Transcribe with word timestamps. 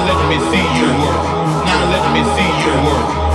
let 0.00 0.26
me 0.26 0.38
see 0.50 0.66
your 0.80 0.92
work. 1.00 1.24
Now 1.64 1.90
let 1.90 2.04
me 2.14 2.22
see 2.24 2.50
your 2.66 2.78
work 2.84 3.29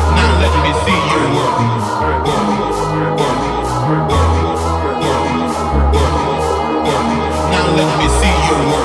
let 7.75 7.99
me 7.99 8.07
see 8.07 8.35
you 8.47 8.71
work. 8.71 8.84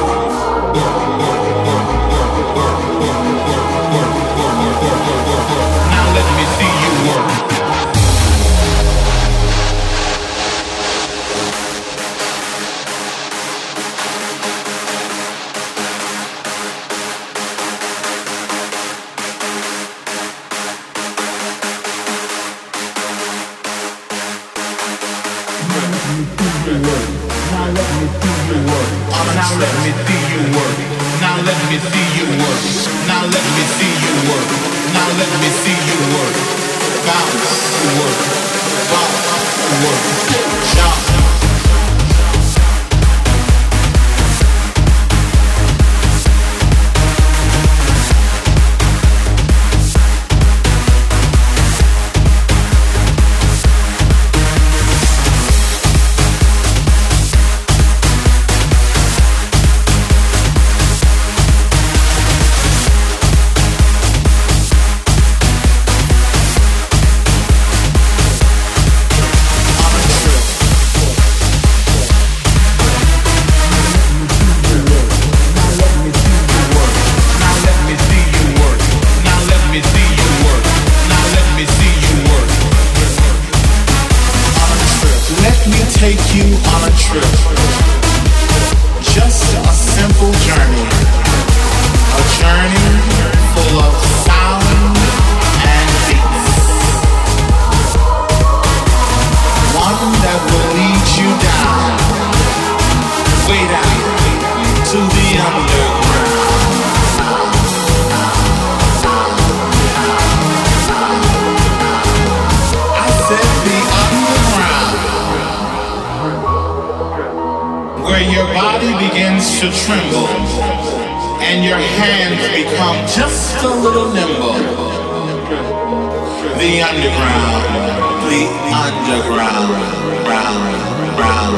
underground, 127.10 128.22
the 128.30 128.42
underground, 128.70 130.24
brown, 130.24 131.16
brown, 131.16 131.54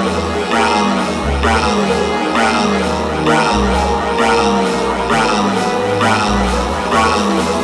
brown, 0.51 0.89
brown, 1.43 1.89
brown, 2.35 2.71
brown, 3.25 3.63
brown, 4.17 5.09
brown, 5.09 5.49
brown, 6.01 6.91
brown. 6.91 7.62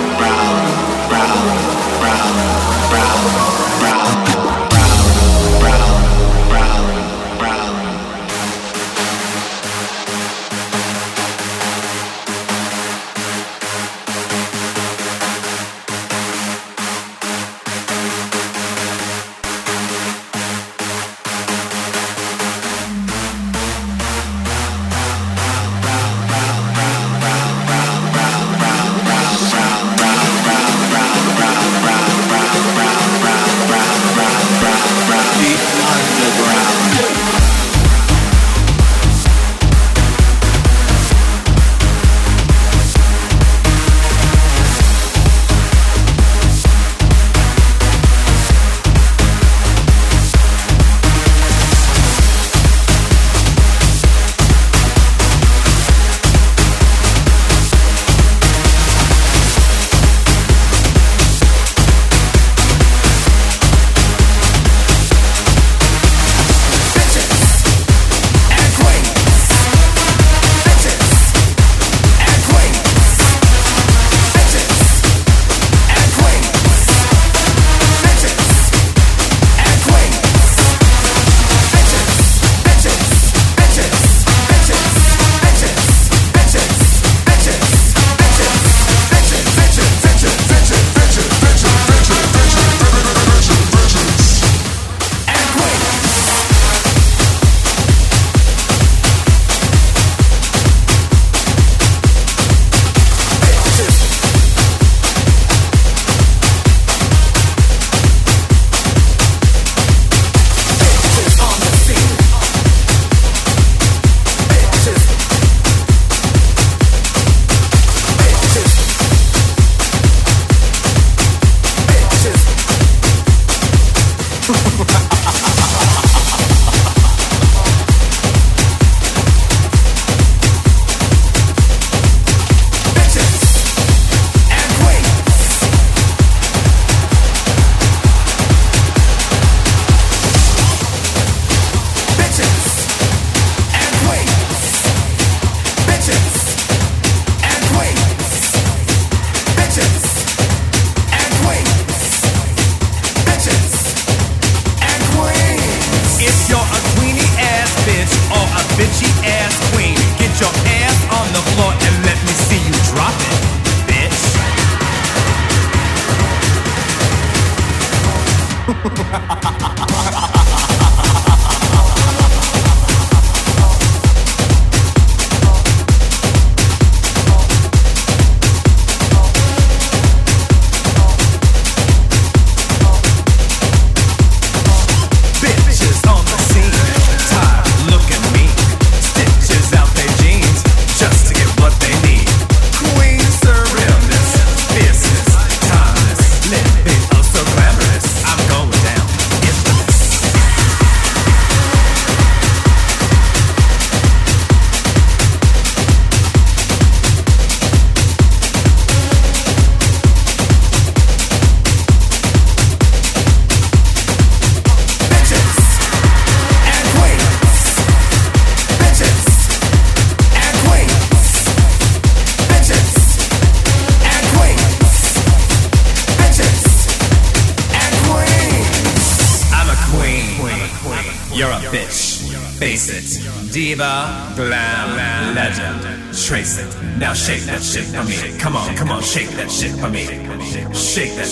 Ha 168.81 168.91
ha 169.11 169.39
ha 169.43 169.51
ha 169.61 169.75
ha. 169.81 169.88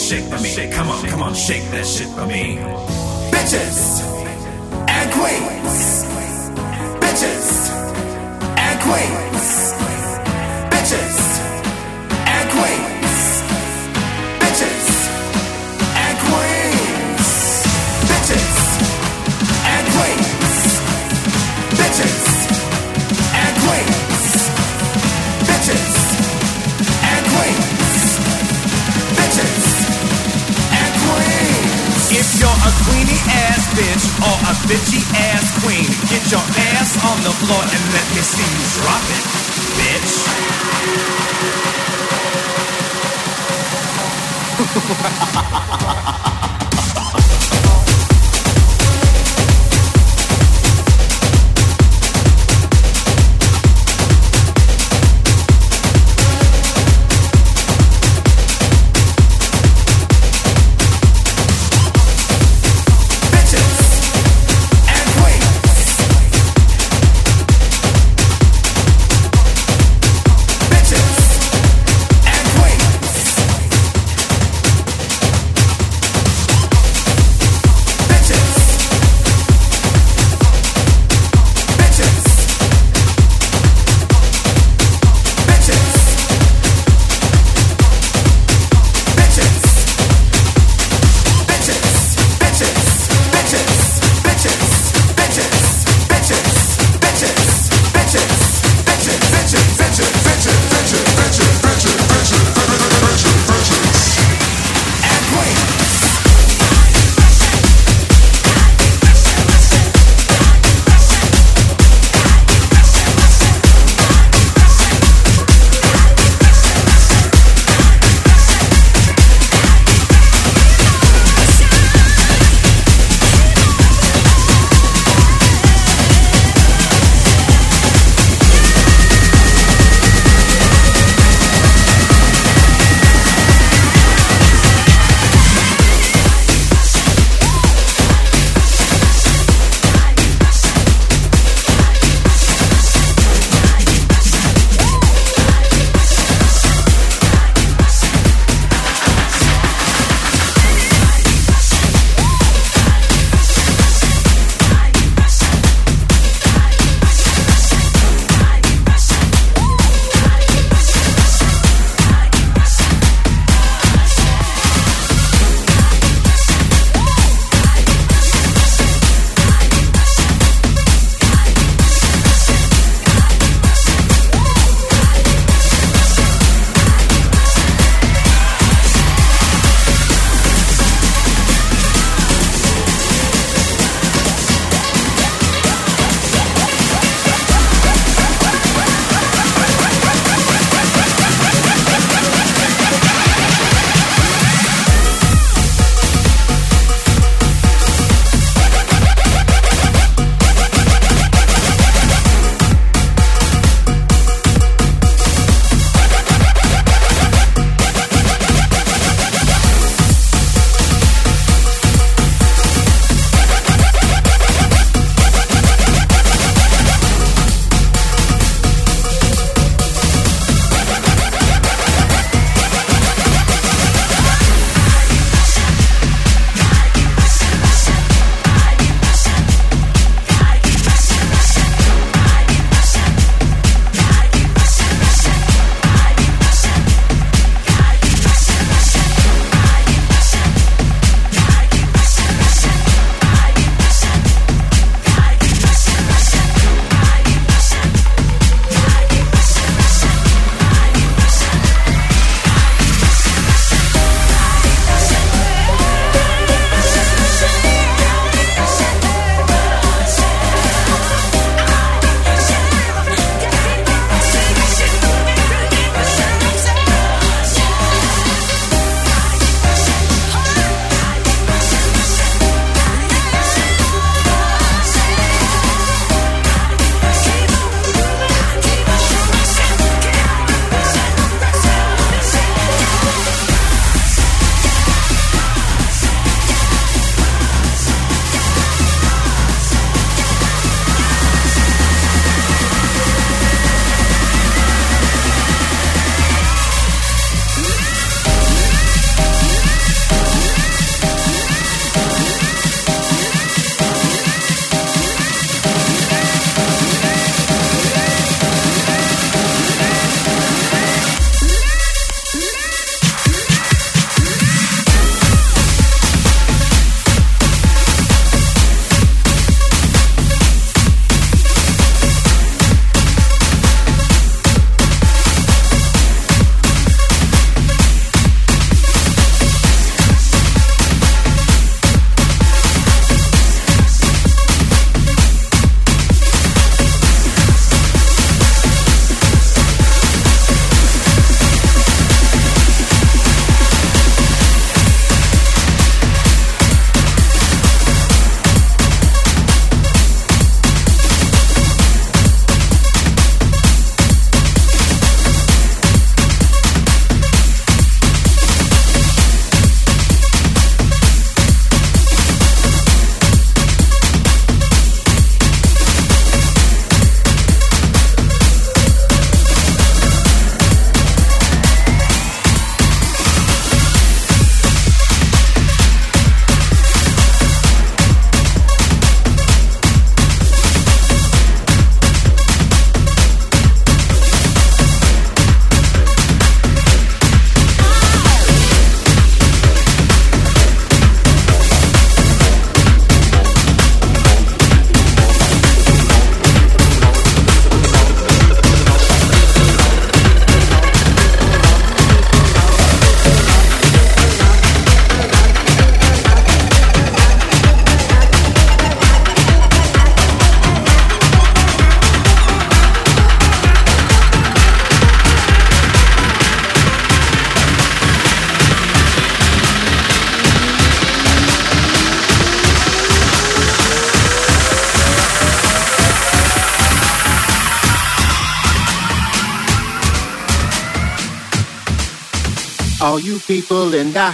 shake 0.06 0.24
for 0.24 0.40
me. 0.40 0.70
Come 0.70 0.88
on, 0.88 1.04
come 1.08 1.22
on, 1.22 1.34
shake 1.34 1.64
that 1.72 1.84
shit 1.84 2.08
for 2.08 2.26
me. 2.26 2.58
Bitches! 3.32 3.95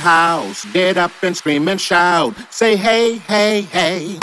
house. 0.02 0.64
Get 0.72 0.96
up 0.98 1.12
and 1.22 1.36
scream 1.36 1.68
and 1.68 1.80
shout. 1.80 2.34
Say 2.50 2.76
hey, 2.76 3.16
hey, 3.18 3.62
hey. 3.62 4.21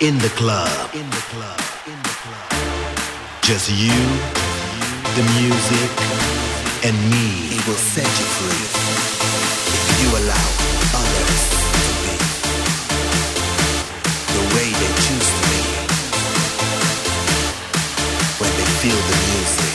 in 0.00 0.16
the 0.18 0.28
club. 0.30 0.94
In 0.94 1.10
the 1.10 1.22
club. 1.32 1.60
In 1.86 1.98
the 2.02 2.14
club. 2.22 2.52
Just 3.42 3.68
you, 3.68 3.98
the 5.16 5.24
music, 5.40 5.90
and 6.86 6.94
me. 7.10 7.56
It 7.56 7.66
will 7.66 7.74
set 7.74 8.06
you 8.06 8.26
free 8.38 8.64
if 9.74 10.02
you 10.02 10.08
allow 10.22 10.48
others 11.02 11.42
to 11.82 11.90
be 12.04 12.14
the 14.36 14.44
way 14.54 14.68
they 14.70 14.92
choose 15.02 15.30
to 15.34 15.42
be 15.50 15.62
when 18.38 18.52
they 18.56 18.68
feel 18.78 19.00
the 19.10 19.16
music. 19.34 19.67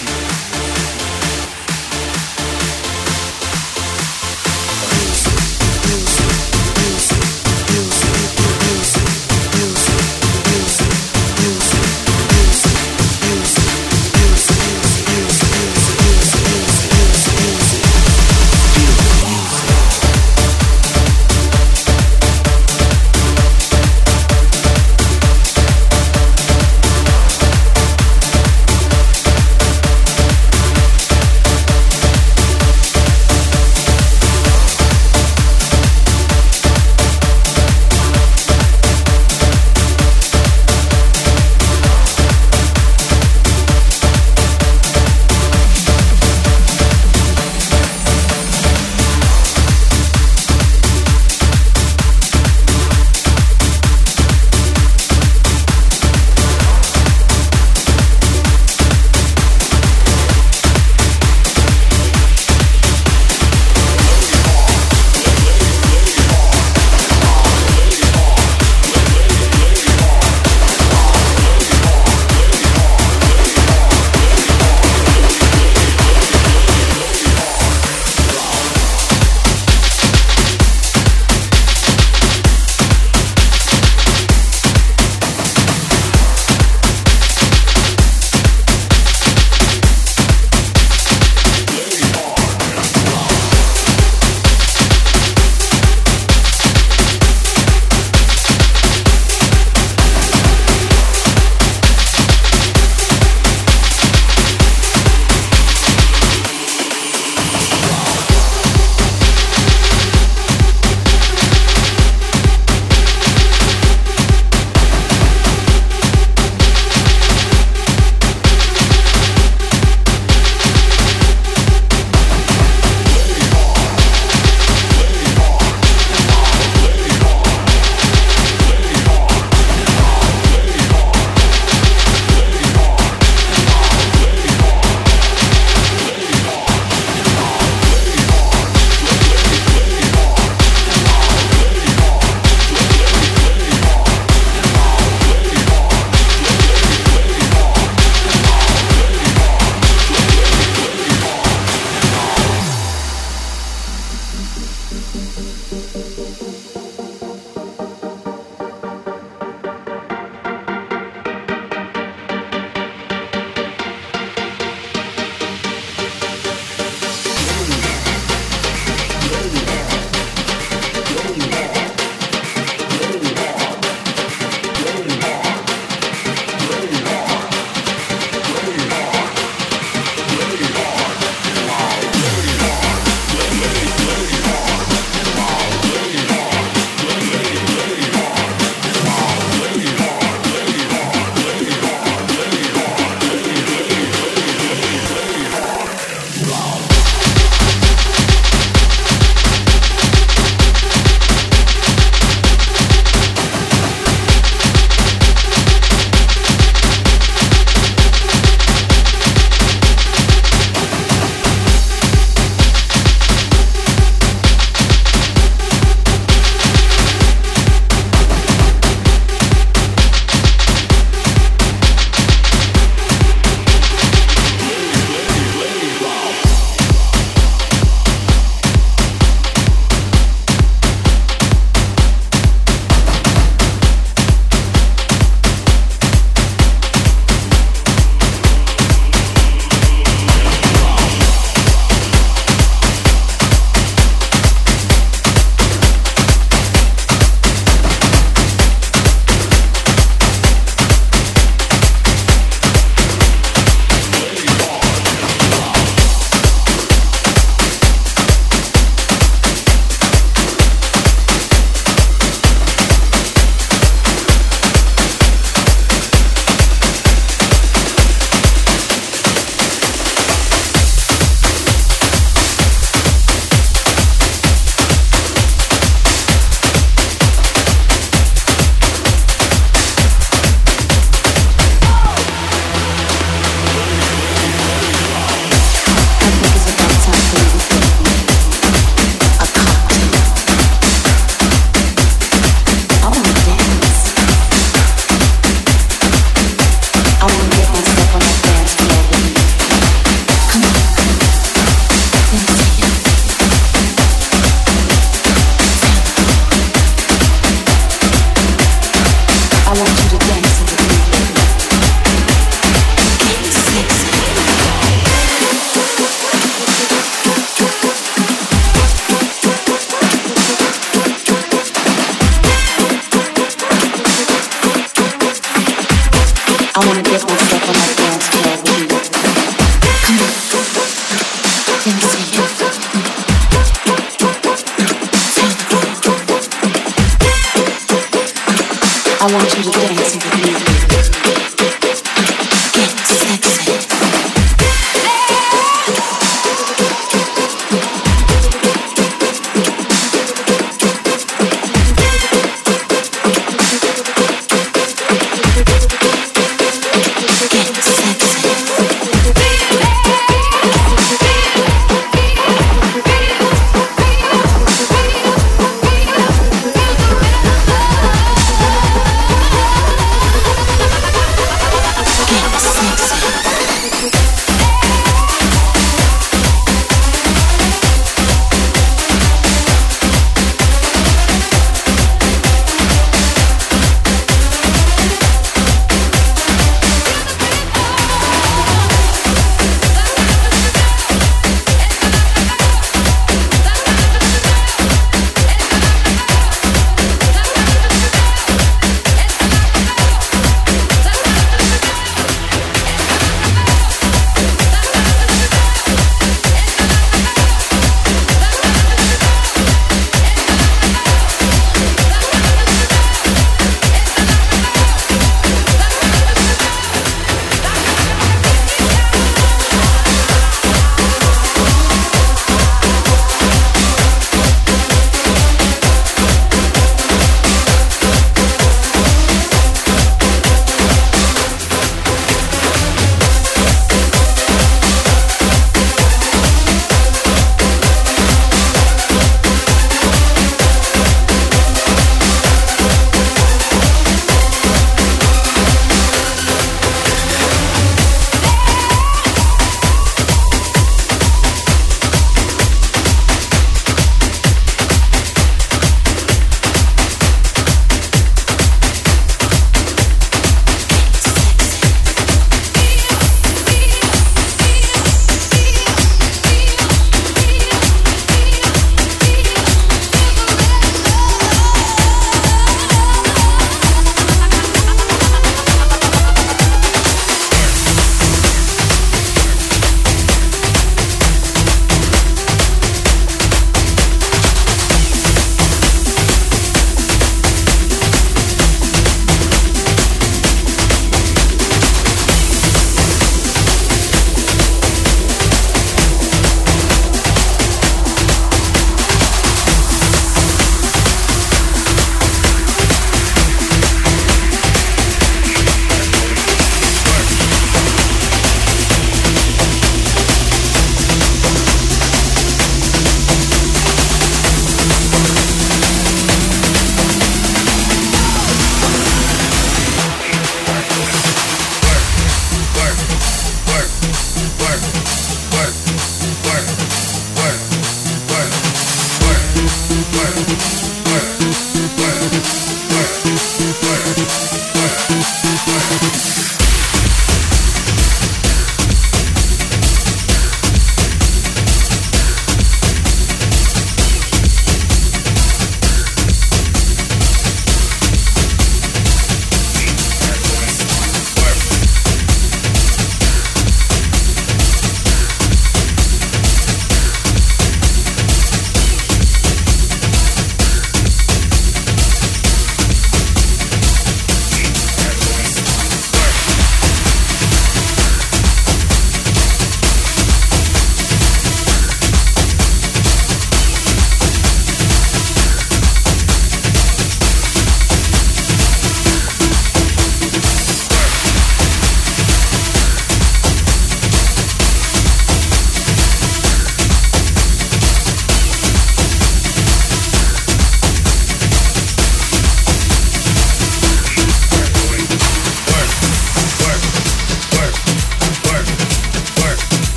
people 327.33 327.47
step 327.47 327.67
on 327.67 327.73
that 327.73 327.97
dance 327.97 328.27
floor. 328.27 328.52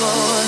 Crash 0.00 0.39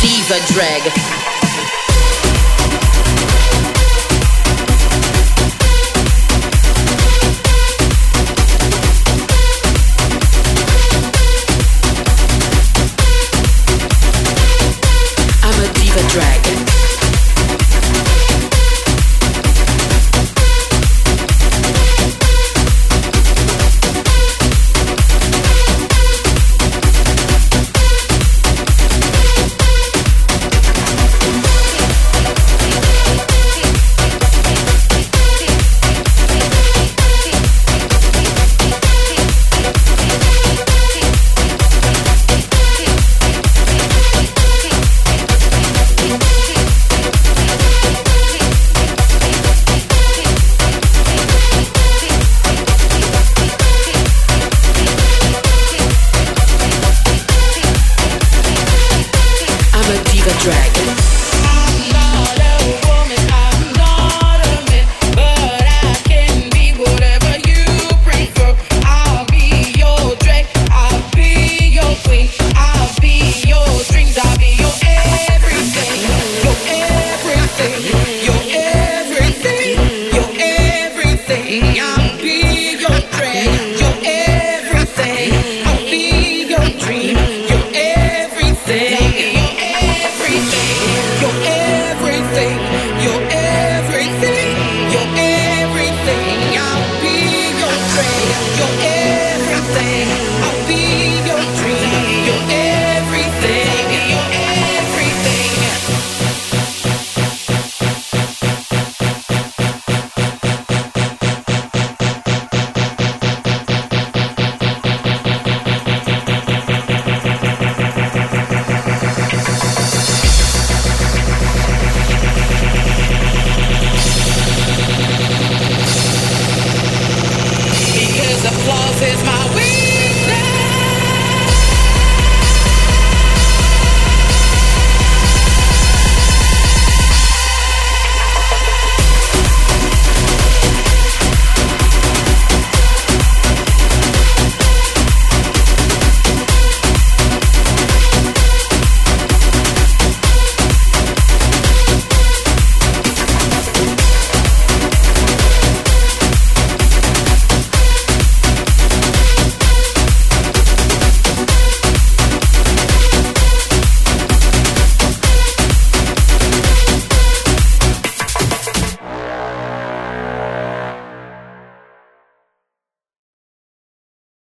diva 0.00 0.38
drag. 0.46 1.37